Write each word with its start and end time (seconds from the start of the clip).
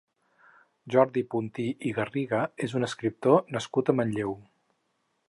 Jordi 0.93 1.23
Puntí 1.35 1.65
i 1.89 1.93
Garriga 1.99 2.41
és 2.69 2.75
un 2.81 2.87
escriptor 2.89 3.39
nascut 3.57 3.93
a 3.95 3.99
Manlleu. 4.01 4.35